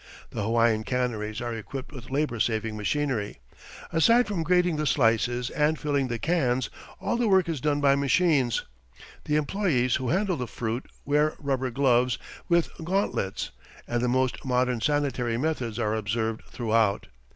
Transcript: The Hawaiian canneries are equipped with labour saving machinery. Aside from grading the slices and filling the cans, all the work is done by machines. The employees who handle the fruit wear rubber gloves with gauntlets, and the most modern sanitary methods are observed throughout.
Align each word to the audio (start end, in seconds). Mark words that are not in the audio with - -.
The 0.31 0.41
Hawaiian 0.41 0.83
canneries 0.83 1.41
are 1.41 1.53
equipped 1.53 1.91
with 1.91 2.09
labour 2.09 2.39
saving 2.39 2.75
machinery. 2.75 3.37
Aside 3.93 4.25
from 4.27 4.41
grading 4.41 4.77
the 4.77 4.87
slices 4.87 5.51
and 5.51 5.77
filling 5.77 6.07
the 6.07 6.17
cans, 6.17 6.71
all 6.99 7.17
the 7.17 7.27
work 7.29 7.47
is 7.47 7.61
done 7.61 7.81
by 7.81 7.95
machines. 7.95 8.65
The 9.25 9.35
employees 9.35 9.97
who 9.97 10.09
handle 10.09 10.37
the 10.37 10.47
fruit 10.47 10.87
wear 11.05 11.35
rubber 11.37 11.69
gloves 11.69 12.17
with 12.49 12.71
gauntlets, 12.83 13.51
and 13.87 14.01
the 14.01 14.07
most 14.07 14.43
modern 14.43 14.81
sanitary 14.81 15.37
methods 15.37 15.77
are 15.77 15.93
observed 15.93 16.45
throughout. 16.49 17.05